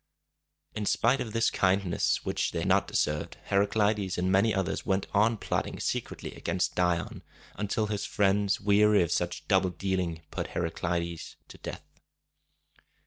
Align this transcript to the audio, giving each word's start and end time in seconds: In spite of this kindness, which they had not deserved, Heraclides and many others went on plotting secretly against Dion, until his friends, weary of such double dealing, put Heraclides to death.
In 0.73 0.87
spite 0.87 1.21
of 1.21 1.31
this 1.31 1.51
kindness, 1.51 2.25
which 2.25 2.53
they 2.53 2.59
had 2.61 2.67
not 2.67 2.87
deserved, 2.87 3.37
Heraclides 3.43 4.17
and 4.17 4.31
many 4.31 4.51
others 4.51 4.83
went 4.83 5.05
on 5.13 5.37
plotting 5.37 5.79
secretly 5.79 6.33
against 6.33 6.73
Dion, 6.73 7.21
until 7.53 7.85
his 7.85 8.03
friends, 8.03 8.59
weary 8.59 9.03
of 9.03 9.11
such 9.11 9.47
double 9.47 9.69
dealing, 9.69 10.23
put 10.31 10.47
Heraclides 10.55 11.35
to 11.49 11.57
death. 11.59 11.85